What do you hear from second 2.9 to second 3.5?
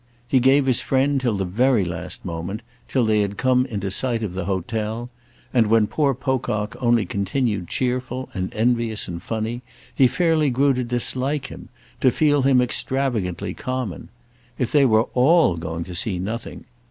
they had